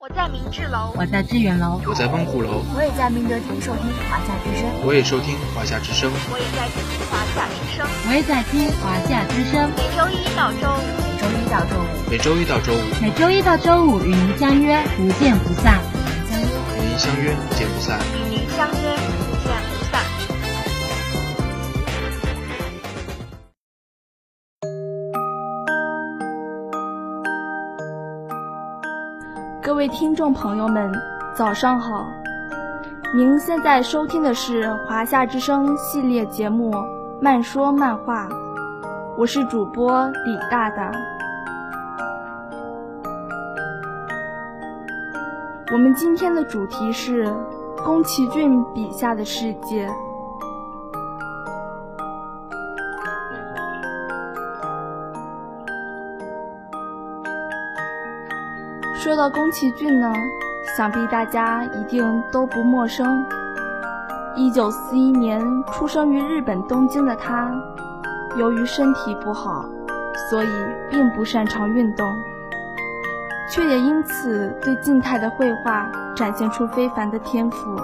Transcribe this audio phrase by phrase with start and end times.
[0.00, 9.68] 我在明治楼，我在致远楼，我在望湖楼，我也在明德厅收听华夏之声，我也收听华夏之声，我也在听华夏之声，我也在听华夏之声。
[9.76, 10.88] 每周一到周五，
[11.20, 15.78] 每周一到周五，每周一到周五，每周一到周五与您相约，不见不散。
[16.32, 18.00] 与您相约，不见不散。
[18.00, 18.96] 与您相约，
[29.62, 30.90] 各位听众朋友们，
[31.36, 32.06] 早上好！
[33.14, 36.72] 您现在收听的是华夏之声系列节目
[37.20, 38.26] 《慢说漫画》，
[39.18, 40.90] 我是主播李大大。
[45.70, 47.30] 我们今天的主题是
[47.84, 49.86] 宫崎骏笔下的世界。
[59.02, 60.12] 说到宫崎骏呢，
[60.76, 63.24] 想必大家一定都不陌生。
[64.36, 65.40] 一九四一年
[65.72, 67.50] 出生于日本东京的他，
[68.36, 69.64] 由于身体不好，
[70.28, 70.48] 所以
[70.90, 72.06] 并不擅长运动，
[73.48, 77.74] 却也因此对静态的绘画展现出非凡的天赋。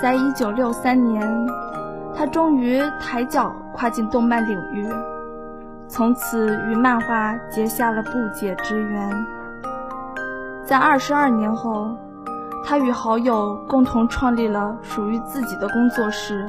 [0.00, 1.46] 在一九六三年，
[2.16, 4.88] 他终于抬脚跨进动漫领域。
[5.88, 9.10] 从此与漫画结下了不解之缘。
[10.64, 11.96] 在二十二年后，
[12.64, 16.44] 他与好友共同创立了属于自己的工作室，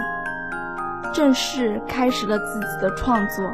[1.13, 3.49] 正式开始了自己的创作。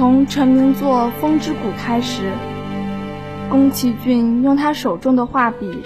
[0.00, 2.32] 从成名作《风之谷》开始，
[3.50, 5.82] 宫崎骏用他手中的画笔，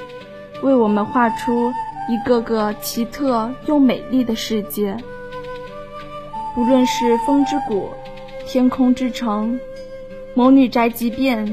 [0.62, 1.72] 为我们画出
[2.08, 4.96] 一个个奇特又美丽的世界。
[6.56, 7.90] 无论是《风之谷》
[8.48, 9.54] 《天空之城》
[10.34, 11.44] 《魔女宅急便》，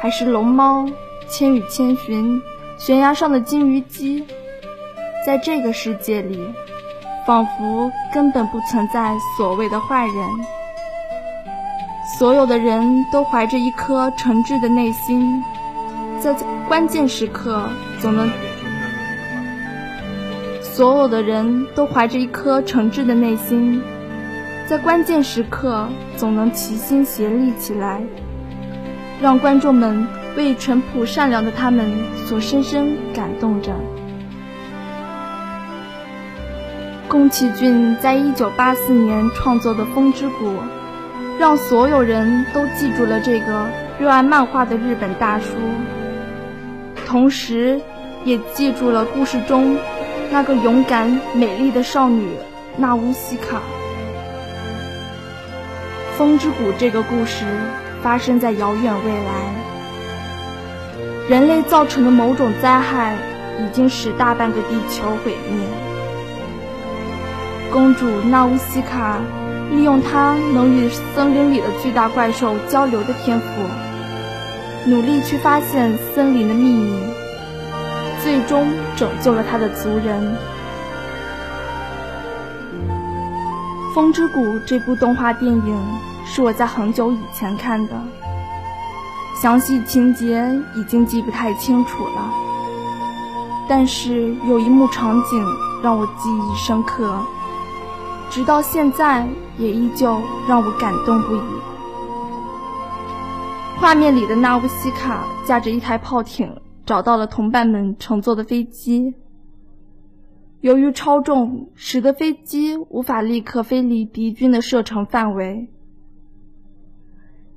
[0.00, 0.84] 还是《龙猫》
[1.28, 2.36] 《千与千寻》
[2.78, 4.22] 《悬崖上的金鱼姬》，
[5.26, 6.50] 在这个世界里，
[7.26, 10.14] 仿佛根本不存在所谓的坏人。
[12.16, 15.42] 所有的人都怀着一颗诚挚的内心，
[16.20, 16.32] 在
[16.68, 17.68] 关键时刻
[18.00, 18.30] 总能。
[20.62, 23.82] 所有的人都怀着一颗诚挚的内心，
[24.68, 28.00] 在关键时刻总能齐心协力起来，
[29.20, 30.06] 让观众们
[30.36, 31.90] 为淳朴善良的他们
[32.26, 33.72] 所深深感动着。
[37.08, 40.46] 宫崎骏在一九八四年创作的《风之谷》。
[41.38, 43.66] 让所有人都记住了这个
[43.98, 45.46] 热爱漫画的日本大叔，
[47.04, 47.80] 同时，
[48.24, 49.76] 也记住了故事中
[50.30, 52.28] 那个勇敢美丽的少女
[52.76, 53.58] 纳乌西卡。
[56.16, 57.44] 《风之谷》这个故事
[58.00, 59.52] 发生在遥远未来，
[61.28, 63.16] 人类造成的某种灾害
[63.58, 65.66] 已经使大半个地球毁灭。
[67.72, 69.18] 公主纳乌西卡。
[69.70, 73.46] 利用他能与森林里的巨大怪兽交流的天赋，
[74.86, 76.96] 努力去发现森林的秘密，
[78.22, 80.36] 最终拯救了他的族人。
[83.94, 85.82] 《风之谷》这部动画电影
[86.26, 87.92] 是我在很久以前看的，
[89.40, 92.32] 详细情节已经记不太清楚了，
[93.68, 95.44] 但是有一幕场景
[95.82, 97.18] 让我记忆深刻。
[98.34, 99.24] 直到现在
[99.58, 101.40] 也依旧让我感动不已。
[103.78, 109.14] 画面里的纳乌西卡驾着一台炮艇找到了同伴们乘坐的飞机，
[110.62, 115.68] 由于超重，使得飞机无法立刻飞离敌军的射程范围。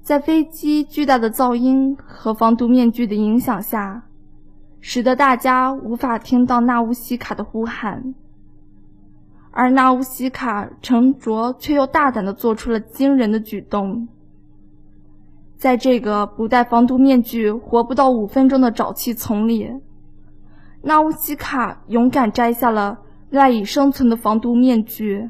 [0.03, 4.03] 在飞机巨大的噪音和防毒面具的影响下，
[4.79, 8.13] 使得大家无法听到纳乌西卡的呼喊。
[9.57, 14.07] 而纳乌西卡沉着却又大胆地做出了惊人的举动，
[15.57, 19.67] 在这个不戴防毒面具活不到五分钟的沼气丛里，
[20.83, 22.99] 纳乌西卡勇敢摘下了
[23.31, 25.27] 赖以生存的防毒面具，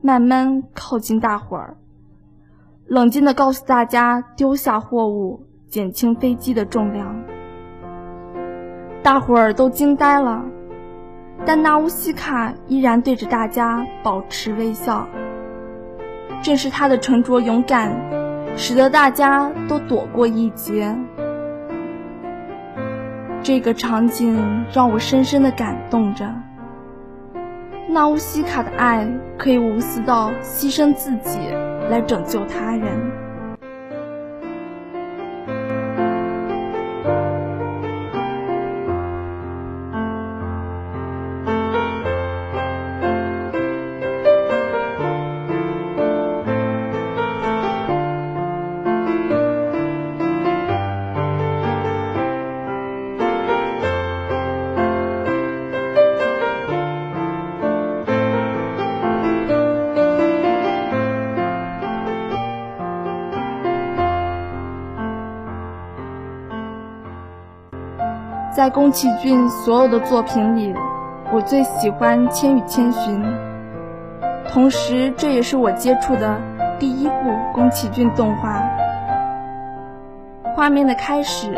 [0.00, 1.76] 慢慢靠近大伙儿，
[2.88, 7.14] 冷静地告诉大家丢下货物，减轻飞机的重量。
[9.04, 10.44] 大伙儿都惊呆了。
[11.44, 15.08] 但纳乌西卡依然对着大家保持微笑。
[16.42, 17.92] 正是他的沉着勇敢，
[18.56, 20.96] 使得大家都躲过一劫。
[23.42, 26.32] 这个场景让我深深的感动着。
[27.88, 29.06] 纳乌西卡的爱
[29.36, 31.38] 可以无私到牺牲自己
[31.90, 33.31] 来拯救他人。
[68.62, 70.72] 在宫崎骏所有的作品里，
[71.32, 73.20] 我最喜欢《千与千寻》，
[74.48, 76.40] 同时这也是我接触的
[76.78, 78.62] 第一部宫崎骏动画。
[80.54, 81.52] 画面的开始，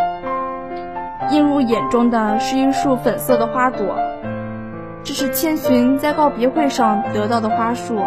[1.30, 3.84] 映入眼中的是一束粉色的花朵，
[5.02, 8.02] 这是千寻在告别会上得到的花束。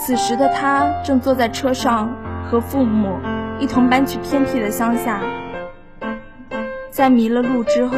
[0.00, 2.08] 此时的他正坐在车上，
[2.50, 3.18] 和父母
[3.58, 5.20] 一同搬去偏僻的乡下。
[7.00, 7.96] 在迷了路之后，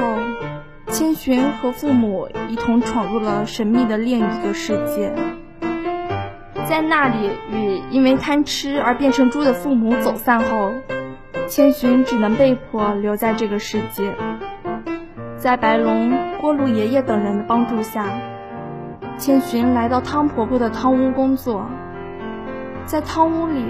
[0.86, 5.12] 千寻和父母一同闯入了神秘的另一个世界。
[6.68, 10.70] 在那里，与因为贪吃而变成猪的父母走散后，
[11.48, 14.14] 千寻只能被迫留在这个世界。
[15.36, 18.06] 在白龙、锅炉爷爷等人的帮助下，
[19.18, 21.66] 千寻来到汤婆婆的汤屋工作。
[22.84, 23.64] 在汤屋里，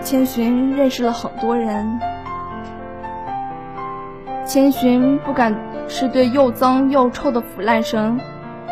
[0.00, 2.00] 千寻认识了很多人。
[4.52, 5.56] 千寻不管
[5.88, 8.20] 是对又脏又臭的腐烂神，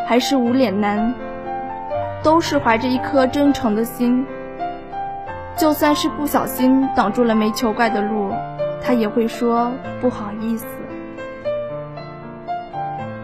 [0.06, 1.14] 还是无脸男，
[2.22, 4.26] 都是怀着一颗真诚的心。
[5.56, 8.30] 就算是不小心挡住了煤球怪的路，
[8.82, 9.72] 他也会说
[10.02, 10.66] 不好意思。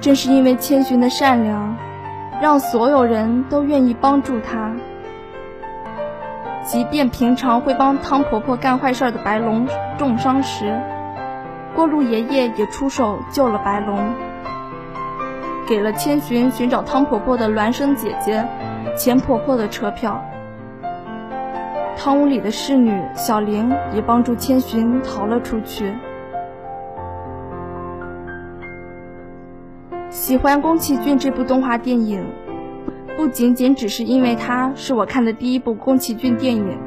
[0.00, 1.76] 正是因为千寻的善良，
[2.40, 4.72] 让所有人都愿意帮助他。
[6.64, 10.80] 即便平常会帮汤婆婆干坏事的白龙重伤时，
[11.76, 14.14] 过路爷爷也出手救了白龙，
[15.68, 18.48] 给了千寻寻找汤婆婆的孪生姐姐
[18.96, 20.24] 钱婆婆的车票。
[21.98, 25.92] 汤屋里的侍女小玲也帮助千寻逃了出去。
[30.08, 32.24] 喜欢宫崎骏这部动画电影，
[33.18, 36.78] 不仅仅只是因为它是我看的第一部宫崎骏电影。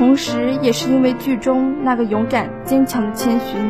[0.00, 3.60] 同时，也是因为剧中那个勇敢坚强的千寻，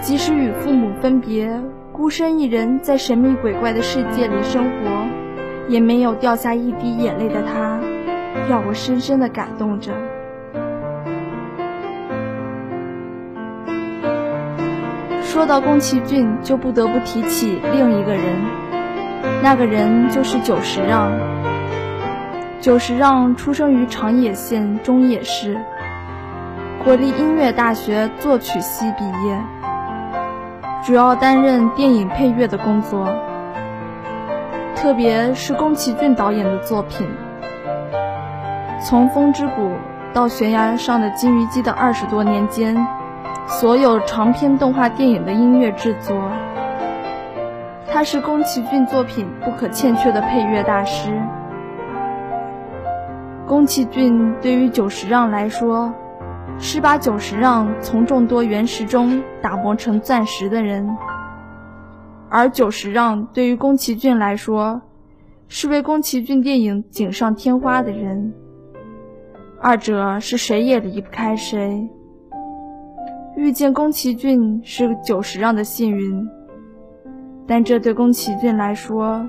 [0.00, 1.50] 即使与父母分别，
[1.90, 5.04] 孤身一人在神秘鬼怪的世界里生活，
[5.68, 7.80] 也没有掉下一滴眼泪的他，
[8.48, 9.90] 让我深深的感动着。
[15.24, 18.22] 说到宫崎骏，就不得不提起另一个人，
[19.42, 21.10] 那个人就是久石让。
[22.68, 25.58] 久石让出生于长野县中野市，
[26.84, 29.42] 国立音乐大学作曲系毕业，
[30.84, 33.08] 主要担任电影配乐的工作，
[34.76, 37.06] 特别是宫崎骏导演的作品，
[38.84, 39.72] 从风之谷
[40.12, 42.76] 到悬崖上的金鱼姬的二十多年间，
[43.46, 46.30] 所有长篇动画电影的音乐制作，
[47.90, 51.18] 他是宫崎骏作品不可欠缺的配乐大师。
[53.48, 55.90] 宫崎骏对于久石让来说，
[56.58, 60.86] 是把久石让从众多原石中打磨成钻石的人；
[62.28, 64.82] 而久石让对于宫崎骏来说，
[65.48, 68.34] 是为宫崎骏电影锦上添花的人。
[69.62, 71.88] 二者是谁也离不开谁。
[73.34, 76.28] 遇见宫崎骏是久石让的幸运，
[77.46, 79.26] 但这对宫崎骏来说，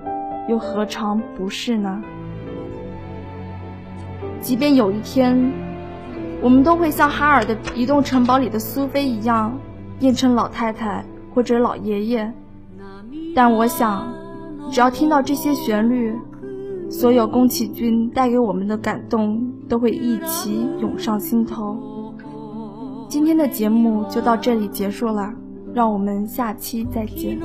[0.49, 2.03] 又何尝不是呢？
[4.41, 5.51] 即便有一天，
[6.41, 9.57] 我们都会像哈尔的移动城堡里的苏菲一样，
[9.99, 11.03] 变成老太太
[11.33, 12.33] 或者老爷爷，
[13.35, 14.11] 但我想，
[14.71, 16.15] 只要听到这些旋律，
[16.89, 22.15] 所有宫崎骏带给我们的感动都会一起涌上心头。
[23.07, 25.33] 今天的节目就到这里结束了，
[25.73, 27.39] 让我们下期再见。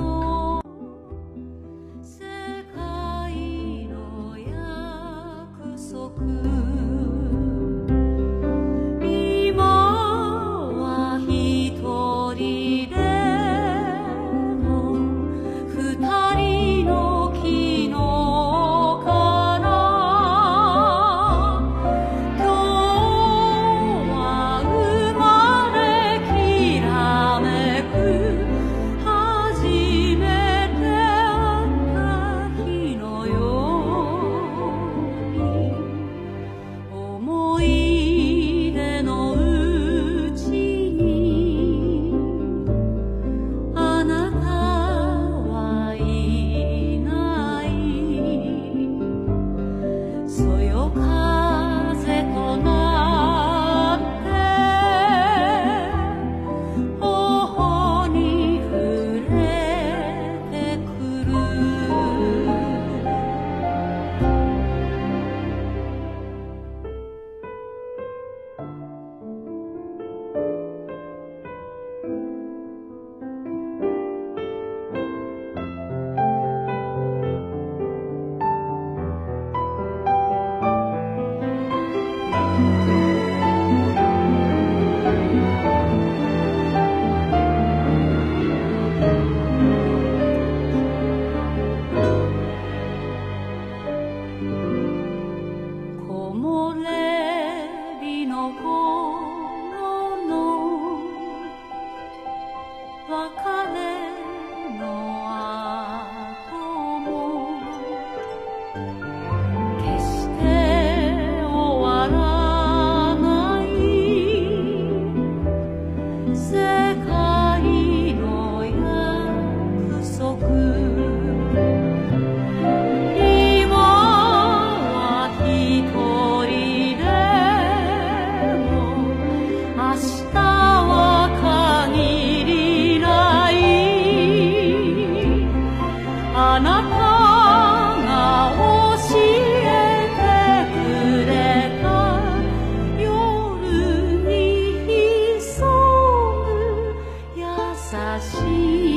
[148.21, 148.94] しい。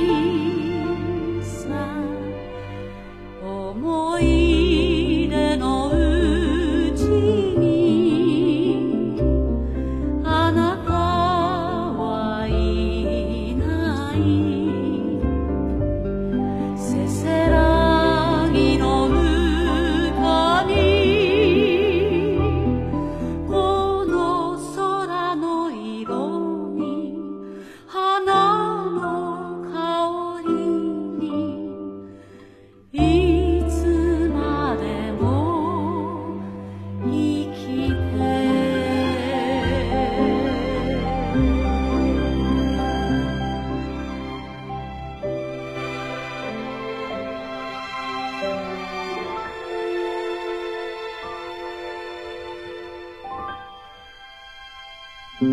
[55.39, 55.46] 华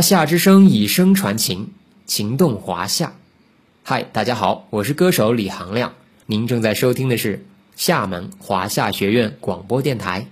[0.00, 1.70] 夏之声以声传情，
[2.06, 3.12] 情动华夏。
[3.82, 7.44] 嗨，大家好，我是歌手李行亮，您正在收听的是
[7.76, 10.26] 厦门华夏学院广播电台。